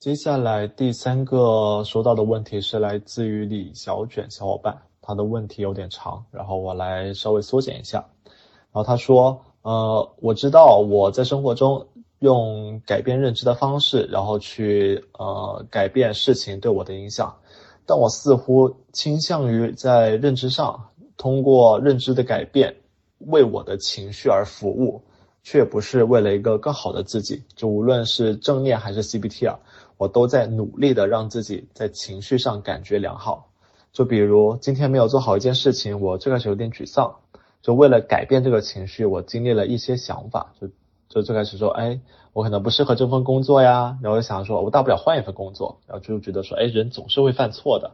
[0.00, 7.98] 接下来第三个收到的问题是来自于李小卷小伙伴，他的问题有点长，然后我来稍微缩减一下。
[8.24, 11.86] 然后他说，呃，我知道我在生活中
[12.20, 17.36] 用改变认知的方式，然后去呃改变事情对我的影响，
[17.84, 20.88] 但我似乎倾向于在认知上
[21.18, 22.74] 通过认知的改变
[23.18, 25.02] 为我的情绪而服务，
[25.42, 27.42] 却不是为了一个更好的自己。
[27.54, 29.58] 就无论是正念还是 CBT 啊。
[30.00, 33.50] 我都在努力的让自己在情绪上感觉良好，
[33.92, 37.16] 就比如今天没有做好一件事情，我最开始有点沮丧，
[37.60, 40.70] 就为了改变这个情绪，我经历了一些想法，就
[41.10, 42.00] 就最开始说，哎，
[42.32, 47.90] 我可能不适合这份工作呀，然后就想说，我大不了换一份工作，然后就觉得说，哎，人总是会犯错的，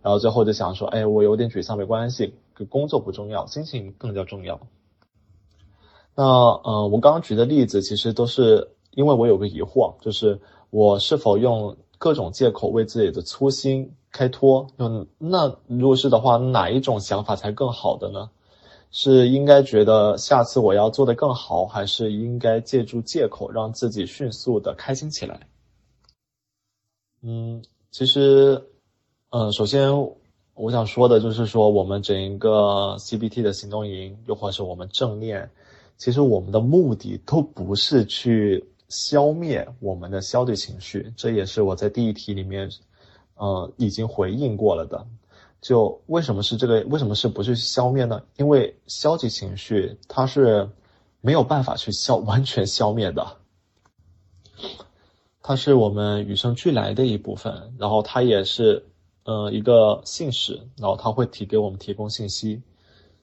[0.00, 2.32] 然后最后就想说，哎，我有点沮丧没关系，
[2.70, 4.58] 工作不重要，心情更加重要。
[6.20, 10.38] 那呃，我刚刚举的例子其实都是因为我有个疑惑，就是。
[10.72, 14.68] 我是否用各种借口为自己的粗心开脱？
[14.78, 18.30] 嗯那如果是的话，哪一种想法才更好的呢？
[18.92, 25.48] 是应该觉得下次我要做得更好，还是应该借助借口让自己迅速的开心起来？
[27.22, 28.64] 嗯，其实，
[29.30, 29.90] 嗯，首先
[30.54, 35.50] 我想说的就是说，我们整一个 CBT 的行动营，又或是我们正念，
[36.00, 38.66] 其实我们的目的都不是去。
[38.92, 42.68] 消灭我们的消极情绪，这也是我在第一题里面，
[43.36, 45.06] 呃，已经回应过了的。
[45.60, 46.80] 就为什么是这个？
[46.88, 48.24] 为什么是不去消灭呢？
[48.36, 50.70] 因为消极情绪它是
[51.20, 53.36] 没有办法去消完全消灭的，
[55.40, 58.86] 它是我们与生俱来的一部分，然后它也是
[59.22, 62.60] 呃一个信使，然后它会提给我们提供信息，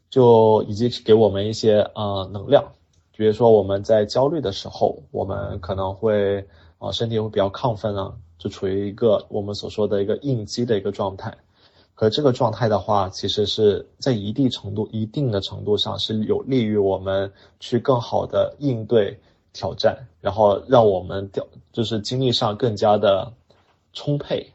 [0.10, 2.74] 就以及给我们一些呃能量。
[3.12, 11.36] 比如说我们在焦虑的时候，我们可能会啊身体会比较亢奋啊，就处于一个我们所说的一个应激的一个状态。
[11.96, 19.20] 可这个状态的话，其实是在一定程度、一定的程度上是有利于我们去更好的应对
[19.52, 23.34] 挑战，然后让我们掉就是精力上更加的
[23.94, 24.54] 充沛。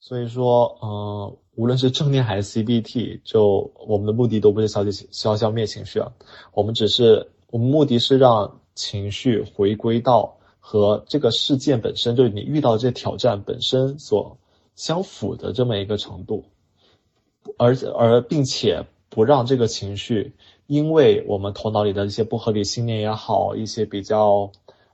[0.00, 1.36] 所以说，嗯。
[1.56, 6.12] 无论是正念还是 CBT，就我们的目的都不是消极消消灭情绪啊，
[6.52, 14.38] 我们只是我们目的是让情绪回归到和这个事件本身，就是你遇到这挑战本身所
[14.74, 16.44] 相符的这么一个程度，
[17.56, 20.32] 而而并且不让这个情绪
[20.66, 24.50] 因为我们头脑里的一些不合理信念也好，一些比较。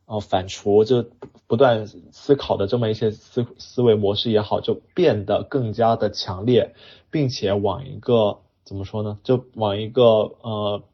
[0.06, 1.06] 呃，反刍就
[1.50, 6.76] 不断思考的这么一些思思维模式也好，就变得更加的强烈，
[7.10, 9.18] 并且往一个怎么说呢？
[9.24, 10.84] 就往一个呃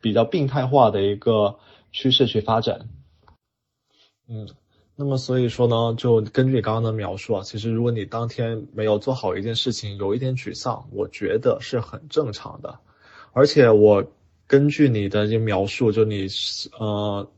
[0.00, 1.60] 比较病态化的一个
[1.92, 2.88] 趋势去发展。
[4.26, 4.48] 嗯，
[4.96, 12.80] 那么所以说呢，就根据你刚刚的描述啊，其实如果你当天没有做好一件事情，有一点沮丧，我觉得是很正常的。
[13.32, 14.04] 而且我
[14.48, 16.26] 根据你的这描述，就你
[16.80, 17.30] 呃。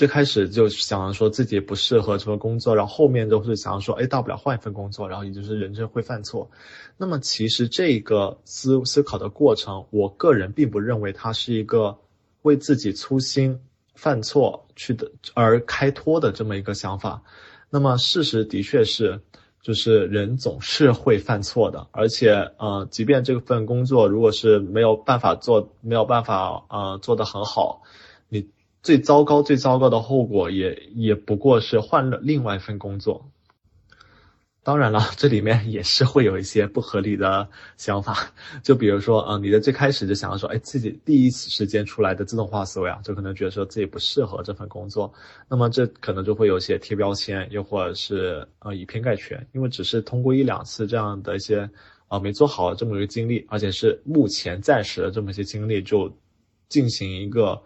[0.00, 6.50] 最开始就想说自己不适合这份工作，然后后面都是想说，哎，大不了换一份工作，然后也就是人生会犯错。
[6.96, 11.98] 那么其实这个思思考的过程，我个人并不认为它是一个
[12.40, 13.60] 为自己粗心
[13.94, 17.22] 犯错去的而开脱的这么一个想法。
[17.68, 19.20] 那么事实的确是，
[19.60, 27.82] 就是人总是会犯错的，而且呃，即便这份工作如果是没有办法做，没有办法呃做得很好，
[28.30, 28.48] 你。
[28.82, 33.30] 最糟糕、最糟糕的后果也也不过是换了另外一份工作。
[34.62, 37.48] 当然了，这里面也是会有一些不合理的
[37.78, 38.30] 想法，
[38.62, 45.10] 就比如说，嗯，你的最开始就想要说，哎，自己第一时间出来的自动化思维啊，就可能觉得说自己不适合这份工作，
[45.48, 51.68] 那么这可能就会有些贴标签，又或者是呃以偏概全，因为只是通过一两次这样的一些
[52.08, 56.14] 啊没做好这么一个经历，而且是目前暂时的这么一些经历，就
[56.68, 57.60] 进行一个。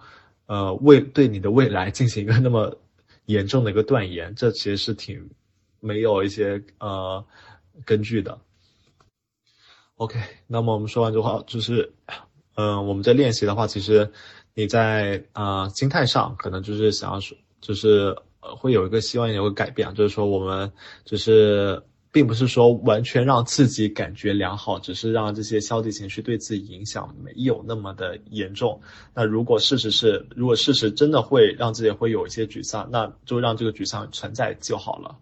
[0.47, 2.79] 呃，未对你的未来进行一个那么
[3.27, 5.31] 严重的一个断言，这其实是挺
[5.81, 7.25] 没有一些呃
[7.85, 8.39] 根据的。
[9.97, 11.93] OK，那么我们说完之后，就是，
[12.55, 14.11] 嗯，我们在练习的话，其实
[14.55, 20.73] 你在啊心态上可能就是想要说，就是会有一个希望有个改变，就是说我们
[21.05, 21.83] 就是。
[22.15, 28.81] 并不是说完全让自己感觉良好，只是让这些消极情绪对自己影响没有那么的严重。
[29.13, 35.17] 那如果事实是，如果事实真的会让自己会有一些沮丧，那就让这个沮丧存在就好了。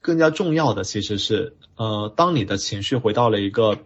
[0.00, 3.78] 更加重要的其实是，呃，当你的情绪回到了一个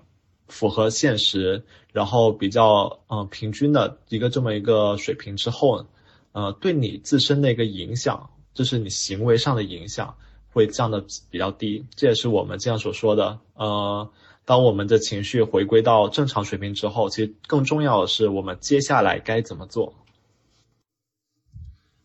[0.49, 1.62] 符合现实，
[1.93, 5.85] 然后比较呃平均的一个这么一个水平之后，
[6.32, 10.17] 呃，对你自身的一个影响就是你行为上的影响
[10.55, 11.85] 会降的比较低。
[11.95, 14.09] 这也是我们这样所说的，呃，
[14.47, 19.93] 当我们的情绪回归到正常水平之后，其实更重要的是我们接下来该怎么做。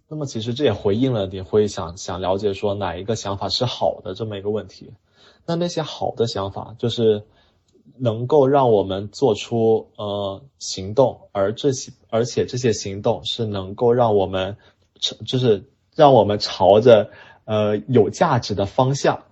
[0.10, 4.92] 那么其实这也回应了你会想想了解说哪一个想法是好的这么一个问题。
[5.46, 7.24] 那那些好的想法就是
[7.96, 14.58] 能够让我们做出呃行动，而这些而且这些行动是能够让我们
[15.28, 17.12] 就是让我们朝着
[17.50, 19.24] 呃有价值的方向。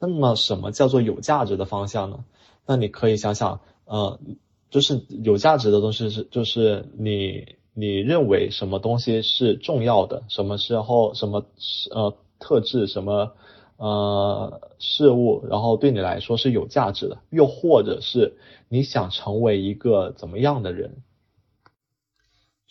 [0.00, 2.24] 那么什么叫做有价值的方向呢？
[2.66, 4.18] 那你可以想想呃，
[4.68, 7.56] 就是有价值的东西是就是你。
[7.74, 10.24] 你认为什么东西是重要的？
[10.28, 11.46] 什么时候什么
[11.90, 13.32] 呃特质什么
[13.78, 17.16] 呃事物，然后对你来说是有价值的？
[17.30, 18.34] 又或者是
[18.68, 20.96] 你想成为一个怎么样的人？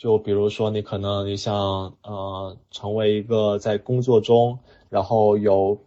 [0.01, 1.53] 就比如说你可能你想
[2.01, 4.57] 呃成为一个在工作中，
[4.89, 5.77] 然后有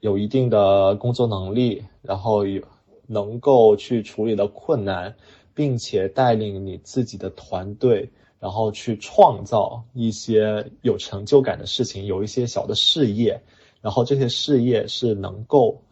[0.00, 2.64] 有一定的工作能力，然后有
[3.06, 5.14] 能够去处理的困难，
[5.54, 8.10] 并且带领你自己的团队。
[8.40, 13.42] 然后去创造一些有成就感的事情，有一些小的事业，
[13.82, 15.82] 然后这些事业是能够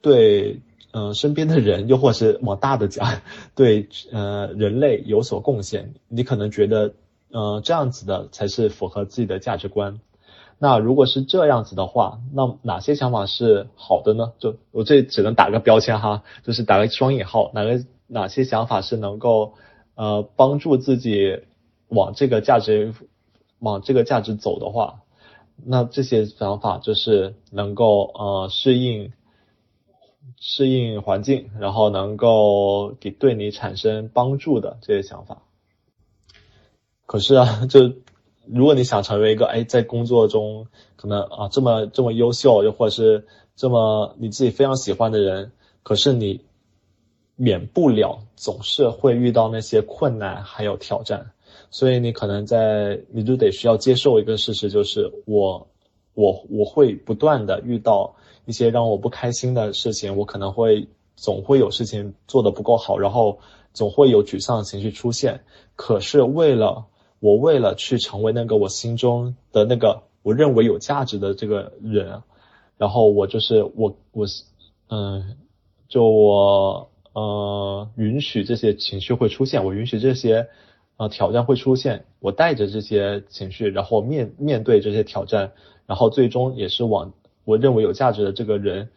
[0.00, 0.62] 对
[0.92, 3.20] 嗯身边的人，又或是往大的讲，
[3.54, 5.94] 对呃人类有所贡献。
[6.08, 6.94] 你可能觉得
[7.30, 10.00] 呃这样子的才是符合自己的价值观。
[10.58, 14.32] 那如果是这样子的话，那哪些想法是好的呢？
[14.38, 19.54] 就我这只能打个标签哈，就是打个双引号，哪个哪些想法是能够。
[19.94, 21.40] 呃，帮助自己
[21.88, 22.94] 往这个价值
[23.58, 25.00] 往这个价值走的话，
[25.66, 29.12] 那这些想法就是能够呃适应
[30.38, 35.42] 适应环境，然后能够给对你产生帮助的这些想法。
[37.06, 37.92] 可是啊， 就
[38.46, 40.66] 如果你想成为一个哎在工作中
[40.96, 43.26] 可能啊这么这么优秀，又或者是
[43.56, 45.52] 这么你自己非常喜欢的人，
[45.82, 46.40] 可是你。
[47.34, 51.32] 免不了总是会遇到那些困难还有挑战，
[51.70, 55.66] 所以你可能在你就得需要接受一个事实，就是我
[56.14, 63.38] 我我会不断的遇到一些让我不开心的事情，我可能会总会有事情做的不够好，然后
[63.72, 65.40] 总会有沮丧情绪出现。
[65.76, 66.86] 可是为了
[67.20, 72.22] 我为了去成为那个我心中的那个我认为有价值的这个人，
[72.78, 74.26] 然后我就是我我
[74.88, 75.36] 嗯，
[75.88, 76.88] 就我。
[77.14, 80.48] 呃，允许这些情绪会出现，我允许这些
[80.96, 85.52] 呃挑战会出现，我带着这些情绪，然后面面对这些挑战，
[85.84, 87.12] 然后最终也是往
[87.44, 88.88] 我认为有价值的这个人，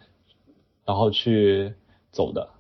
[0.86, 1.74] 然后去
[2.12, 2.55] 走的。